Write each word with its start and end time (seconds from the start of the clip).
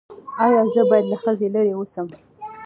ایا 0.45 0.61
زه 0.73 0.81
باید 0.89 1.05
له 1.11 1.17
ښځې 1.23 1.47
لرې 1.55 1.73
اوسم؟ 1.75 2.07